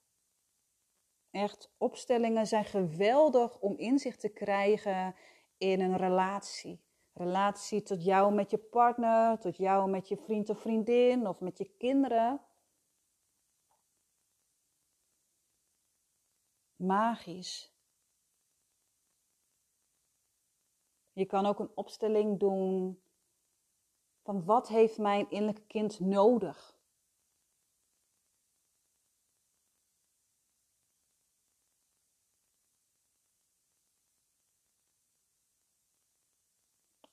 Echt, 1.31 1.71
opstellingen 1.77 2.47
zijn 2.47 2.65
geweldig 2.65 3.59
om 3.59 3.77
inzicht 3.77 4.19
te 4.19 4.29
krijgen 4.29 5.15
in 5.57 5.81
een 5.81 5.97
relatie. 5.97 6.85
Relatie 7.13 7.81
tot 7.81 8.03
jou 8.03 8.33
met 8.33 8.51
je 8.51 8.57
partner, 8.57 9.39
tot 9.39 9.57
jou 9.57 9.89
met 9.89 10.07
je 10.07 10.17
vriend 10.17 10.49
of 10.49 10.59
vriendin 10.59 11.27
of 11.27 11.39
met 11.39 11.57
je 11.57 11.71
kinderen. 11.77 12.41
Magisch. 16.75 17.75
Je 21.13 21.25
kan 21.25 21.45
ook 21.45 21.59
een 21.59 21.71
opstelling 21.75 22.39
doen 22.39 23.01
van 24.23 24.45
wat 24.45 24.67
heeft 24.67 24.97
mijn 24.97 25.29
innerlijke 25.29 25.67
kind 25.67 25.99
nodig? 25.99 26.76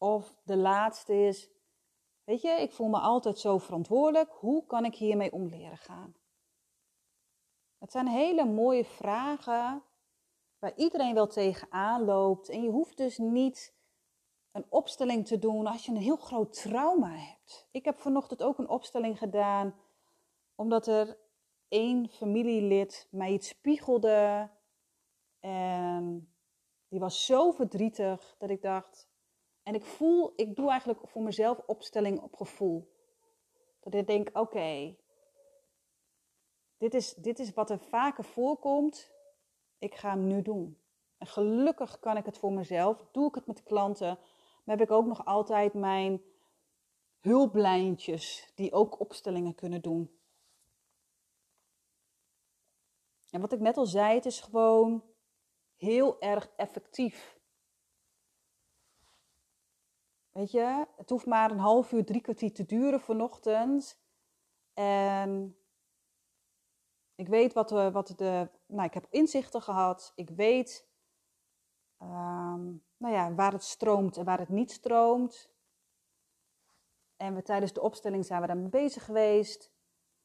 Of 0.04 0.34
de 0.42 0.56
laatste 0.56 1.14
is, 1.14 1.50
weet 2.24 2.40
je, 2.40 2.48
ik 2.48 2.72
voel 2.72 2.88
me 2.88 2.98
altijd 2.98 3.38
zo 3.38 3.58
verantwoordelijk. 3.58 4.30
Hoe 4.32 4.66
kan 4.66 4.84
ik 4.84 4.94
hiermee 4.94 5.32
om 5.32 5.46
leren 5.46 5.76
gaan? 5.76 6.14
Het 7.78 7.92
zijn 7.92 8.06
hele 8.06 8.44
mooie 8.44 8.84
vragen 8.84 9.82
waar 10.58 10.76
iedereen 10.76 11.14
wel 11.14 11.26
tegenaan 11.26 12.04
loopt. 12.04 12.48
En 12.48 12.62
je 12.62 12.70
hoeft 12.70 12.96
dus 12.96 13.18
niet 13.18 13.74
een 14.52 14.66
opstelling 14.68 15.26
te 15.26 15.38
doen 15.38 15.66
als 15.66 15.84
je 15.84 15.90
een 15.90 15.96
heel 15.96 16.16
groot 16.16 16.52
trauma 16.62 17.10
hebt. 17.10 17.68
Ik 17.70 17.84
heb 17.84 17.98
vanochtend 17.98 18.42
ook 18.42 18.58
een 18.58 18.68
opstelling 18.68 19.18
gedaan, 19.18 19.74
omdat 20.54 20.86
er 20.86 21.18
één 21.68 22.08
familielid 22.08 23.08
mij 23.10 23.32
iets 23.32 23.48
spiegelde. 23.48 24.50
En 25.40 26.34
die 26.88 27.00
was 27.00 27.26
zo 27.26 27.50
verdrietig 27.50 28.34
dat 28.38 28.50
ik 28.50 28.62
dacht. 28.62 29.12
En 29.64 29.74
ik 29.74 29.84
voel, 29.84 30.32
ik 30.36 30.56
doe 30.56 30.70
eigenlijk 30.70 31.00
voor 31.08 31.22
mezelf 31.22 31.58
opstelling 31.66 32.20
op 32.20 32.34
gevoel. 32.34 32.92
Dat 33.80 33.94
ik 33.94 34.06
denk, 34.06 34.30
oké, 34.32 34.96
dit, 36.76 36.94
is, 36.94 37.14
dit 37.14 37.38
is 37.38 37.52
wat 37.52 37.70
er 37.70 37.78
vaker 37.78 38.24
voorkomt. 38.24 39.12
Ik 39.78 39.94
ga 39.94 40.10
hem 40.10 40.26
nu 40.26 40.42
doen. 40.42 40.78
En 41.18 41.26
gelukkig 41.26 41.98
kan 41.98 42.16
ik 42.16 42.24
het 42.24 42.38
voor 42.38 42.52
mezelf. 42.52 43.06
Doe 43.12 43.28
ik 43.28 43.34
het 43.34 43.46
met 43.46 43.62
klanten. 43.62 44.18
Maar 44.64 44.76
heb 44.76 44.86
ik 44.86 44.94
ook 44.94 45.06
nog 45.06 45.24
altijd 45.24 45.74
mijn 45.74 46.22
hulplijntjes 47.20 48.52
die 48.54 48.72
ook 48.72 49.00
opstellingen 49.00 49.54
kunnen 49.54 49.82
doen. 49.82 50.18
En 53.30 53.40
wat 53.40 53.52
ik 53.52 53.60
net 53.60 53.76
al 53.76 53.86
zei, 53.86 54.14
het 54.14 54.26
is 54.26 54.40
gewoon 54.40 55.04
heel 55.76 56.20
erg 56.20 56.50
effectief. 56.56 57.33
Weet 60.34 60.50
je, 60.50 60.86
het 60.96 61.10
hoeft 61.10 61.26
maar 61.26 61.50
een 61.50 61.58
half 61.58 61.92
uur, 61.92 62.04
drie 62.04 62.20
kwartier 62.20 62.52
te 62.52 62.64
duren 62.64 63.00
vanochtend. 63.00 63.98
En 64.72 65.56
ik 67.14 67.28
weet 67.28 67.52
wat, 67.52 67.68
de, 67.68 67.90
wat 67.90 68.12
de. 68.16 68.50
Nou, 68.66 68.86
ik 68.86 68.94
heb 68.94 69.06
inzichten 69.10 69.62
gehad. 69.62 70.12
Ik 70.14 70.30
weet 70.30 70.88
um, 71.98 72.84
nou 72.96 73.14
ja, 73.14 73.34
waar 73.34 73.52
het 73.52 73.64
stroomt 73.64 74.16
en 74.16 74.24
waar 74.24 74.38
het 74.38 74.48
niet 74.48 74.70
stroomt. 74.70 75.50
En 77.16 77.34
we, 77.34 77.42
tijdens 77.42 77.72
de 77.72 77.80
opstelling 77.80 78.24
zijn 78.24 78.40
we 78.40 78.46
daarmee 78.46 78.68
bezig 78.68 79.04
geweest. 79.04 79.72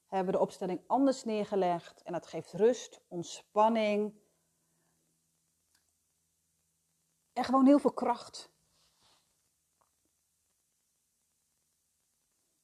Hebben 0.06 0.32
we 0.32 0.38
de 0.38 0.44
opstelling 0.44 0.82
anders 0.88 1.24
neergelegd. 1.24 2.02
En 2.02 2.14
dat 2.14 2.28
geeft 2.28 2.54
rust, 2.54 3.02
ontspanning. 3.08 4.14
En 7.34 7.44
gewoon 7.44 7.66
heel 7.66 7.80
veel 7.80 7.94
kracht. 7.94 8.49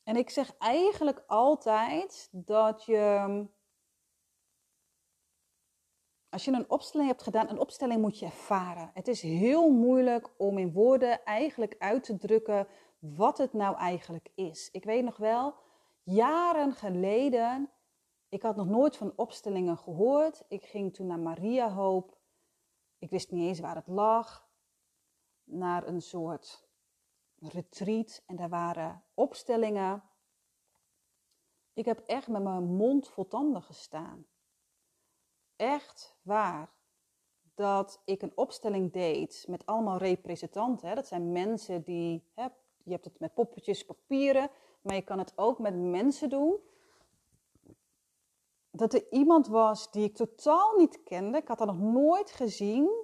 En 0.06 0.16
ik 0.16 0.30
zeg 0.30 0.58
eigenlijk 0.58 1.24
altijd 1.28 2.30
dat 2.32 2.86
je 2.86 3.46
als 6.30 6.46
je 6.46 6.52
een 6.52 6.70
opstelling 6.70 7.10
hebt 7.10 7.24
gedaan, 7.24 7.50
een 7.50 7.60
opstelling 7.60 8.02
moet 8.02 8.20
je 8.20 8.26
ervaren. 8.26 8.92
Het 8.94 9.08
is 9.08 9.22
heel 9.22 9.70
moeilijk 9.72 10.30
om 10.38 10.58
in 10.58 10.72
woorden 10.72 11.24
eigenlijk 11.24 11.76
uit 11.80 12.04
te 12.04 12.18
drukken 12.18 12.68
wat 13.00 13.38
het 13.38 13.54
nou 13.54 13.78
eigenlijk 13.78 14.30
is. 14.36 14.70
Ik 14.72 14.84
weet 14.84 15.04
nog 15.04 15.18
wel, 15.18 15.56
jaren 16.04 16.74
geleden, 16.74 17.70
ik 18.30 18.42
had 18.42 18.56
nog 18.56 18.68
nooit 18.68 18.98
van 18.98 19.14
opstellingen 19.16 19.78
gehoord. 19.78 20.44
Ik 20.48 20.66
ging 20.66 20.94
toen 20.94 21.08
naar 21.08 21.20
Maria 21.20 21.70
Hoop. 21.70 22.18
Ik 22.98 23.10
wist 23.10 23.32
niet 23.32 23.48
eens 23.48 23.60
waar 23.60 23.76
het 23.76 23.88
lag. 23.88 24.48
Naar 25.44 25.88
een 25.88 26.02
soort 26.02 26.65
retreat 27.40 28.24
en 28.26 28.36
daar 28.36 28.50
waren 28.50 29.04
opstellingen. 29.14 30.04
Ik 31.74 31.86
heb 31.86 32.00
echt 32.00 32.28
met 32.28 32.44
mijn 32.44 32.64
mond 32.64 33.10
vol 33.10 33.28
tanden 33.28 33.62
gestaan 33.62 34.26
echt 35.56 36.16
waar 36.22 36.74
dat 37.56 38.02
ik 38.06 38.22
een 38.22 38.38
opstelling 38.38 38.94
deed 38.94 39.46
met 39.48 39.66
allemaal 39.66 39.98
representanten. 39.98 40.88
Hè. 40.88 40.96
Dat 40.96 41.08
zijn 41.08 41.32
mensen 41.32 41.84
die, 41.84 42.24
je 42.84 42.92
hebt 42.92 43.06
het 43.06 43.20
met 43.20 43.34
poppetjes, 43.34 43.86
papieren, 43.86 44.50
maar 44.82 44.96
je 44.96 45.02
kan 45.02 45.20
het 45.20 45.34
ook 45.36 45.60
met 45.60 45.76
mensen 45.76 46.30
doen. 46.30 46.58
Dat 48.72 48.94
er 48.94 49.12
iemand 49.12 49.48
was 49.48 49.92
die 49.92 50.04
ik 50.04 50.16
totaal 50.16 50.78
niet 50.78 51.04
kende, 51.04 51.38
ik 51.38 51.48
had 51.48 51.58
haar 51.58 51.68
nog 51.68 51.80
nooit 51.80 52.32
gezien. 52.32 53.04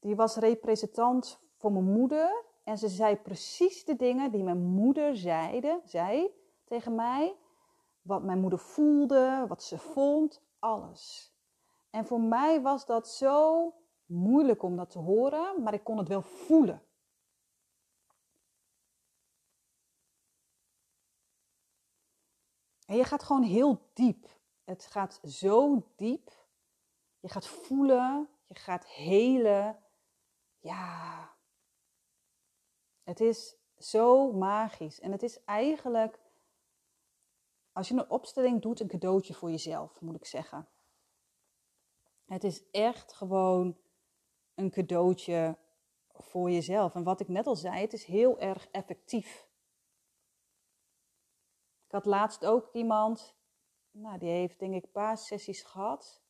Die 0.00 0.16
was 0.16 0.36
representant 0.36 1.40
voor 1.56 1.72
mijn 1.72 1.92
moeder 1.92 2.44
en 2.68 2.78
ze 2.78 2.88
zei 2.88 3.16
precies 3.16 3.84
de 3.84 3.96
dingen 3.96 4.30
die 4.30 4.42
mijn 4.42 4.62
moeder 4.62 5.16
zeide, 5.16 5.80
zei 5.84 6.30
tegen 6.64 6.94
mij. 6.94 7.36
Wat 8.02 8.22
mijn 8.22 8.40
moeder 8.40 8.58
voelde, 8.58 9.44
wat 9.48 9.62
ze 9.62 9.78
vond, 9.78 10.42
alles. 10.58 11.34
En 11.90 12.06
voor 12.06 12.20
mij 12.20 12.62
was 12.62 12.86
dat 12.86 13.08
zo 13.08 13.74
moeilijk 14.06 14.62
om 14.62 14.76
dat 14.76 14.90
te 14.90 14.98
horen, 14.98 15.62
maar 15.62 15.74
ik 15.74 15.84
kon 15.84 15.98
het 15.98 16.08
wel 16.08 16.22
voelen. 16.22 16.82
En 22.86 22.96
je 22.96 23.04
gaat 23.04 23.22
gewoon 23.22 23.42
heel 23.42 23.90
diep. 23.92 24.26
Het 24.64 24.86
gaat 24.86 25.20
zo 25.22 25.82
diep. 25.96 26.32
Je 27.20 27.28
gaat 27.28 27.46
voelen, 27.46 28.28
je 28.46 28.54
gaat 28.54 28.86
helen. 28.86 29.78
Ja, 30.58 31.36
het 33.08 33.20
is 33.20 33.56
zo 33.78 34.32
magisch. 34.32 35.00
En 35.00 35.12
het 35.12 35.22
is 35.22 35.44
eigenlijk, 35.44 36.18
als 37.72 37.88
je 37.88 37.94
een 37.94 38.10
opstelling 38.10 38.62
doet, 38.62 38.80
een 38.80 38.88
cadeautje 38.88 39.34
voor 39.34 39.50
jezelf, 39.50 40.00
moet 40.00 40.14
ik 40.14 40.24
zeggen. 40.24 40.68
Het 42.26 42.44
is 42.44 42.70
echt 42.70 43.12
gewoon 43.12 43.76
een 44.54 44.70
cadeautje 44.70 45.56
voor 46.12 46.50
jezelf. 46.50 46.94
En 46.94 47.02
wat 47.02 47.20
ik 47.20 47.28
net 47.28 47.46
al 47.46 47.56
zei, 47.56 47.80
het 47.80 47.92
is 47.92 48.04
heel 48.04 48.40
erg 48.40 48.68
effectief. 48.70 49.48
Ik 51.86 51.92
had 51.92 52.06
laatst 52.06 52.46
ook 52.46 52.68
iemand, 52.72 53.34
nou, 53.90 54.18
die 54.18 54.30
heeft 54.30 54.58
denk 54.58 54.74
ik 54.74 54.84
een 54.84 54.90
paar 54.90 55.18
sessies 55.18 55.62
gehad. 55.62 56.22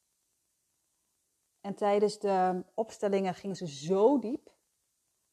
En 1.60 1.74
tijdens 1.74 2.18
de 2.18 2.64
opstellingen 2.74 3.34
ging 3.34 3.56
ze 3.56 3.66
zo 3.66 4.18
diep 4.18 4.56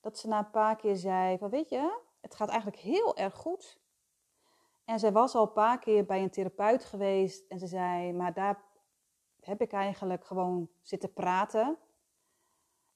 dat 0.06 0.18
ze 0.18 0.28
na 0.28 0.38
een 0.38 0.50
paar 0.50 0.76
keer 0.76 0.96
zei 0.96 1.38
van 1.38 1.50
weet 1.50 1.70
je, 1.70 2.00
het 2.22 2.36
gaat 2.36 2.50
eigenlijk 2.50 2.82
heel 2.82 3.18
erg 3.18 3.34
goed. 3.34 3.80
En 4.84 5.00
zij 5.00 5.12
was 5.12 5.36
al 5.36 5.42
een 5.42 5.54
paar 5.54 5.80
keer 5.80 6.06
bij 6.06 6.22
een 6.22 6.30
therapeut 6.30 6.86
geweest 6.86 7.48
en 7.48 7.60
ze 7.60 7.68
zei, 7.68 8.14
maar 8.14 8.34
daar 8.34 8.64
heb 9.40 9.62
ik 9.62 9.72
eigenlijk 9.72 10.26
gewoon 10.26 10.70
zitten 10.82 11.14
praten. 11.14 11.78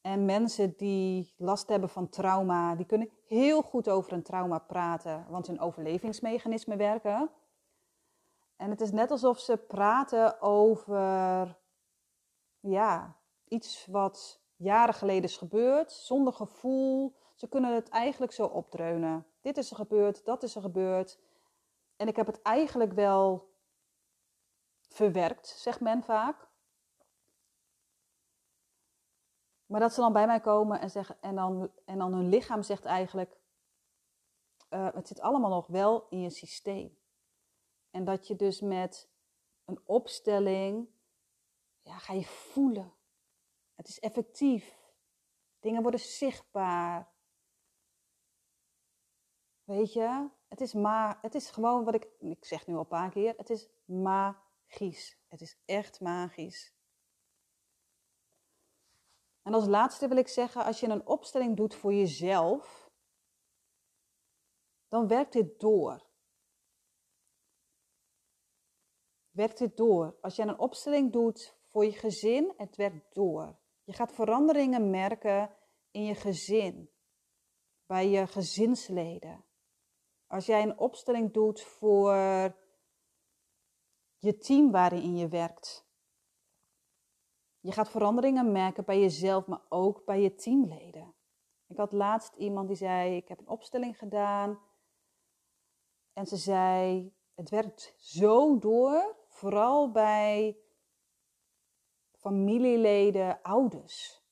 En 0.02 0.26
mensen 0.26 0.74
die 0.78 1.34
last 1.38 1.70
hebben 1.70 1.90
van 1.90 2.10
trauma, 2.10 2.76
die 2.76 2.86
kunnen 2.86 3.10
heel 3.28 3.62
goed 3.62 3.90
over 3.90 4.14
een 4.14 4.24
trauma 4.24 4.60
praten, 4.60 5.26
want 5.30 5.48
hun 5.48 5.60
overlevingsmechanismen 5.60 6.78
werken. 6.78 7.30
En 8.56 8.70
het 8.70 8.82
is 8.82 8.92
net 8.92 9.12
alsof 9.12 9.40
ze 9.40 9.58
praten 9.58 10.42
over 10.42 11.58
ja, 12.60 13.16
iets 13.48 13.86
wat 13.86 14.42
jaren 14.60 14.94
geleden 14.94 15.24
is 15.24 15.38
gebeurd, 15.38 15.92
zonder 15.92 16.34
gevoel. 16.34 17.16
Ze 17.36 17.48
kunnen 17.48 17.76
het 17.76 17.90
eigenlijk 17.90 18.32
zo 18.32 18.46
opdreunen. 18.46 19.26
Dit 19.42 19.58
is 19.58 19.70
er 19.70 19.76
gebeurd, 19.76 20.26
dat 20.26 20.44
is 20.44 20.56
er 20.56 20.62
gebeurd. 20.62 21.20
En 21.96 22.08
ik 22.08 22.16
heb 22.16 22.26
het 22.26 22.42
eigenlijk 22.42 22.94
wel 22.94 23.54
verwerkt, 24.82 25.48
zegt 25.48 25.80
men 25.80 26.04
vaak. 26.04 26.48
Maar 29.66 29.80
dat 29.80 29.94
ze 29.94 30.00
dan 30.00 30.14
bij 30.14 30.26
mij 30.26 30.40
komen 30.40 30.80
en, 30.80 30.90
zeggen, 30.90 31.18
en, 31.22 31.36
dan, 31.36 31.72
en 31.86 31.98
dan 31.98 32.14
hun 32.14 32.30
lichaam 32.30 32.64
zegt 32.64 32.86
eigenlijk, 32.86 33.38
uh, 34.70 34.94
het 34.94 35.08
zit 35.08 35.20
allemaal 35.20 35.50
nog 35.50 35.68
wel 35.68 36.08
in 36.10 36.22
je 36.22 36.30
systeem. 36.30 36.98
En 37.92 38.06
dat 38.06 38.28
je 38.28 38.36
dus 38.36 38.62
met 38.62 39.10
een 39.66 39.80
opstelling, 39.86 40.88
ja, 41.82 41.98
ga 41.98 42.14
je 42.14 42.26
voelen. 42.26 42.94
Het 43.80 43.88
is 43.88 44.00
effectief. 44.00 44.78
Dingen 45.60 45.82
worden 45.82 46.00
zichtbaar. 46.00 47.12
Weet 49.64 49.94
je, 49.94 50.30
het 50.48 50.62
is, 50.62 50.74
ma 50.74 51.20
het 51.22 51.36
is 51.36 51.50
gewoon 51.50 51.84
wat 51.84 51.94
ik, 51.94 52.08
ik 52.20 52.46
zeg 52.46 52.68
nu 52.68 52.74
al 52.74 52.80
een 52.80 52.88
paar 52.88 53.10
keer, 53.10 53.34
het 53.38 53.50
is 53.50 53.70
magisch. 53.86 55.20
Het 55.28 55.42
is 55.42 55.62
echt 55.66 56.00
magisch. 56.00 56.74
En 59.42 59.54
als 59.54 59.66
laatste 59.66 60.08
wil 60.08 60.18
ik 60.18 60.28
zeggen, 60.28 60.66
als 60.66 60.80
je 60.80 60.88
een 60.88 61.08
opstelling 61.08 61.58
doet 61.58 61.76
voor 61.76 61.94
jezelf, 61.94 62.92
dan 64.88 65.08
werkt 65.08 65.34
dit 65.34 65.60
door. 65.60 66.08
Werkt 69.30 69.58
dit 69.58 69.78
door. 69.78 70.18
Als 70.22 70.36
je 70.36 70.42
een 70.42 70.60
opstelling 70.60 71.12
doet 71.12 71.58
voor 71.68 71.86
je 71.86 71.92
gezin, 71.92 72.54
het 72.58 72.76
werkt 72.76 73.14
door. 73.14 73.68
Je 73.90 73.96
gaat 73.96 74.14
veranderingen 74.14 74.90
merken 74.90 75.56
in 75.92 76.04
je 76.04 76.16
gezin, 76.16 76.90
bij 77.86 78.10
je 78.10 78.28
gezinsleden. 78.28 79.46
Als 80.28 80.46
jij 80.46 80.62
een 80.64 80.78
opstelling 80.78 81.34
doet 81.34 81.62
voor 81.62 82.14
je 84.18 84.38
team 84.38 84.72
waarin 84.72 85.18
je 85.18 85.28
werkt, 85.28 85.88
je 87.60 87.72
gaat 87.72 87.90
veranderingen 87.90 88.52
merken 88.52 88.86
bij 88.86 89.00
jezelf, 89.00 89.48
maar 89.48 89.66
ook 89.70 90.06
bij 90.06 90.22
je 90.22 90.36
teamleden. 90.36 91.16
Ik 91.68 91.78
had 91.78 91.92
laatst 91.92 92.36
iemand 92.36 92.68
die 92.68 92.78
zei: 92.78 93.16
Ik 93.16 93.28
heb 93.28 93.40
een 93.40 93.48
opstelling 93.48 93.98
gedaan. 93.98 94.60
En 96.14 96.26
ze 96.26 96.38
zei: 96.38 97.14
Het 97.34 97.50
werkt 97.50 97.94
zo 97.98 98.60
door 98.60 99.18
Vooral 99.28 99.92
bij 99.92 100.58
familieleden, 102.20 103.42
ouders, 103.42 104.24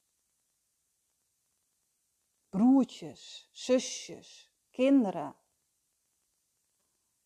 broertjes, 2.50 3.50
zusjes, 3.52 4.52
kinderen. 4.71 5.36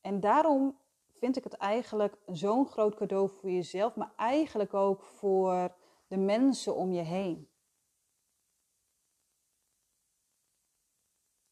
En 0.02 0.19
daarom 0.19 0.80
vind 1.13 1.38
ik 1.38 1.43
het 1.43 1.54
eigenlijk 1.54 2.17
zo'n 2.26 2.67
groot 2.67 2.95
cadeau 2.95 3.30
voor 3.30 3.50
jezelf, 3.50 3.95
maar 3.95 4.13
eigenlijk 4.15 4.74
ook 4.74 5.04
voor 5.04 5.76
de 6.08 6.17
mensen 6.17 6.76
om 6.76 6.91
je 6.91 7.02
heen. 7.02 7.50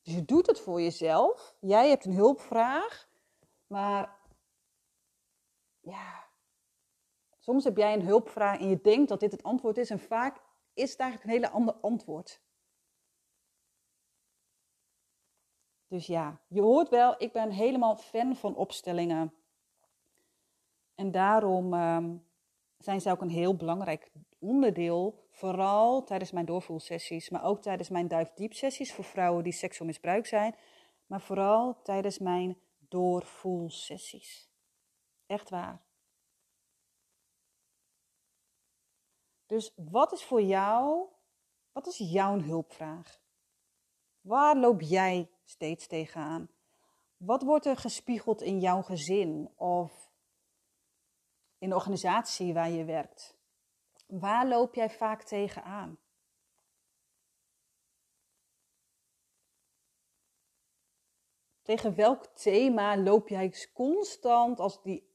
Dus 0.02 0.14
je 0.14 0.26
doet 0.26 0.48
het 0.48 0.60
voor 0.60 0.82
jezelf. 0.82 1.56
Jij 1.60 1.90
hebt 1.90 2.06
een 2.06 2.14
hulpvraag, 2.14 3.10
maar 3.68 4.20
ja, 5.80 6.29
soms 7.50 7.64
heb 7.64 7.78
jij 7.78 7.94
een 7.94 8.06
hulpvraag 8.06 8.60
en 8.60 8.70
je 8.70 8.82
denkt 8.82 9.10
dat 9.10 9.20
dit 9.20 9.32
het 9.32 9.44
antwoord 9.44 9.78
is 9.78 9.90
en 9.90 10.00
vaak 10.00 10.42
is 10.74 10.92
het 10.92 11.00
eigenlijk 11.00 11.30
een 11.30 11.36
hele 11.36 11.54
ander 11.54 11.74
antwoord. 11.74 12.42
Dus 15.88 16.08
ja, 16.08 16.40
je 16.48 16.62
hoort 16.62 16.90
wel, 16.90 17.16
ik 17.18 17.32
ben 17.32 17.52
helemaal 17.52 17.96
fan 17.96 18.36
van 18.36 18.56
opstellingen. 18.56 19.34
En 20.96 21.12
daarom 21.12 21.74
ehm, 21.74 22.18
zijn 22.78 23.02
ze 23.02 23.12
ook 23.12 23.22
een 23.22 23.30
heel 23.30 23.56
belangrijk 23.56 24.12
onderdeel, 24.40 25.28
vooral 25.30 26.04
tijdens 26.04 26.32
mijn 26.32 26.46
doorvoelsessies, 26.46 27.30
maar 27.30 27.44
ook 27.44 27.62
tijdens 27.62 27.90
mijn 27.90 28.08
duifdiepsessies 28.08 28.94
voor 28.94 29.04
vrouwen 29.04 29.44
die 29.44 29.54
seksueel 29.54 29.88
misbruikt 29.88 30.28
zijn, 30.28 30.56
maar 31.06 31.22
vooral 31.22 31.82
tijdens 31.82 32.20
mijn 32.20 32.58
doorvoelsessies. 32.78 34.50
Echt 35.26 35.50
waar. 35.50 35.89
Dus 39.50 39.74
wat 39.76 40.12
is 40.12 40.24
voor 40.24 40.42
jou, 40.42 41.08
wat 41.72 41.88
is 41.88 41.98
jouw 41.98 42.42
hulpvraag? 42.42 43.20
Waar 44.22 44.58
loop 44.58 44.82
jij 44.82 45.30
steeds 45.44 45.88
tegenaan? 45.88 46.50
Wat 47.18 47.44
wordt 47.44 47.66
er 47.66 47.78
gespiegeld 47.78 48.42
in 48.42 48.60
jouw 48.60 48.82
gezin 48.82 49.52
of 49.56 50.12
in 51.58 51.70
de 51.70 51.76
organisatie 51.76 52.54
waar 52.54 52.70
je 52.70 52.86
werkt? 52.86 53.38
Waar 54.08 54.48
loop 54.48 54.76
jij 54.76 54.90
vaak 54.90 55.24
tegenaan? 55.24 56.00
Tegen 61.62 61.96
welk 61.96 62.26
thema 62.26 62.98
loop 62.98 63.28
jij 63.28 63.54
constant 63.74 64.60
als 64.60 64.82
die 64.82 65.12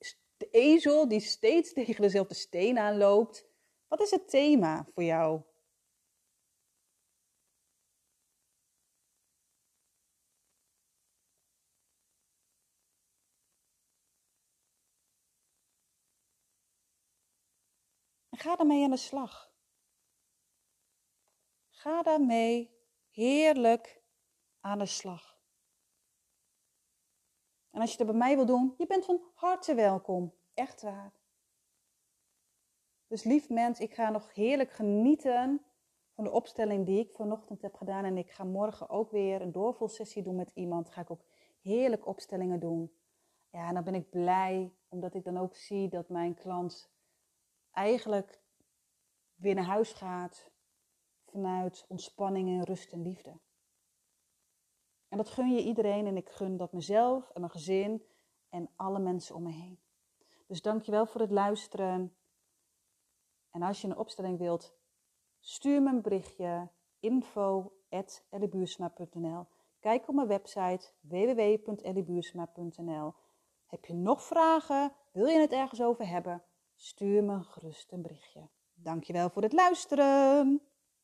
ezel 0.51 1.09
die 1.09 1.21
steeds 1.21 1.73
tegen 1.79 2.03
dezelfde 2.03 2.35
steen 2.35 2.79
aanloopt? 2.79 3.53
Wat 3.95 4.03
is 4.03 4.11
het 4.11 4.29
thema 4.29 4.85
voor 4.95 5.03
jou? 5.03 5.43
En 18.29 18.39
ga 18.39 18.57
daarmee 18.57 18.85
aan 18.85 18.91
de 18.91 18.97
slag. 18.97 19.53
Ga 21.71 22.03
daarmee 22.03 22.71
heerlijk 23.11 24.03
aan 24.61 24.79
de 24.79 24.87
slag. 24.87 25.39
En 27.71 27.81
als 27.81 27.91
je 27.91 27.97
het 27.97 28.07
bij 28.07 28.17
mij 28.17 28.37
wil 28.37 28.47
doen, 28.47 28.75
je 28.79 28.87
bent 28.87 29.05
van 29.05 29.21
harte 29.35 29.75
welkom. 29.75 30.35
Echt 30.55 30.83
waar. 30.83 31.24
Dus 33.15 33.25
lief 33.25 33.49
mens, 33.49 33.81
ik 33.81 33.95
ga 33.95 34.11
nog 34.11 34.35
heerlijk 34.35 34.71
genieten 34.71 35.65
van 36.15 36.25
de 36.25 36.31
opstelling 36.31 36.87
die 36.87 36.99
ik 36.99 37.11
vanochtend 37.13 37.63
heb 37.63 37.75
gedaan. 37.75 38.05
En 38.05 38.19
ik 38.19 38.31
ga 38.31 38.45
morgen 38.45 38.89
ook 38.89 39.11
weer 39.11 39.41
een 39.41 39.53
doorvoelsessie 39.53 40.23
doen 40.23 40.35
met 40.35 40.51
iemand. 40.55 40.91
Ga 40.91 41.01
ik 41.01 41.11
ook 41.11 41.25
heerlijk 41.61 42.07
opstellingen 42.07 42.61
doen. 42.61 42.93
Ja, 43.51 43.69
en 43.69 43.75
dan 43.75 43.85
ben 43.85 43.95
ik 43.95 44.11
blij, 44.11 44.73
omdat 44.89 45.15
ik 45.15 45.25
dan 45.25 45.37
ook 45.37 45.57
zie 45.57 45.89
dat 45.89 46.09
mijn 46.09 46.35
klant 46.35 46.91
eigenlijk 47.71 48.43
weer 49.35 49.55
naar 49.55 49.65
huis 49.65 49.93
gaat 49.93 50.51
vanuit 51.25 51.85
ontspanning 51.89 52.49
en 52.49 52.65
rust 52.65 52.93
en 52.93 53.03
liefde. 53.03 53.39
En 55.09 55.17
dat 55.17 55.29
gun 55.29 55.55
je 55.55 55.63
iedereen 55.63 56.07
en 56.07 56.17
ik 56.17 56.29
gun 56.29 56.57
dat 56.57 56.73
mezelf 56.73 57.31
en 57.31 57.41
mijn 57.41 57.53
gezin 57.53 58.03
en 58.49 58.71
alle 58.77 58.99
mensen 58.99 59.35
om 59.35 59.43
me 59.43 59.53
heen. 59.53 59.79
Dus 60.47 60.63
dankjewel 60.63 61.07
voor 61.07 61.21
het 61.21 61.31
luisteren. 61.31 62.17
En 63.55 63.63
als 63.63 63.81
je 63.81 63.89
een 63.89 63.97
opstelling 63.97 64.39
wilt, 64.39 64.75
stuur 65.41 65.83
me 65.83 65.91
een 65.91 66.03
berichtje 66.03 66.69
info.elliebuursma.nl 67.01 69.47
Kijk 69.81 70.09
op 70.09 70.15
mijn 70.15 70.29
website 70.29 70.91
www.elliebuursma.nl 71.01 73.15
Heb 73.67 73.85
je 73.85 73.95
nog 73.95 74.23
vragen? 74.23 74.93
Wil 75.13 75.27
je 75.27 75.41
het 75.41 75.53
ergens 75.53 75.83
over 75.83 76.09
hebben? 76.09 76.45
Stuur 76.75 77.25
me 77.25 77.43
gerust 77.43 77.93
een 77.93 78.03
berichtje. 78.03 78.49
Dankjewel 78.75 79.31
voor 79.31 79.43
het 79.43 79.53
luisteren. 79.53 80.63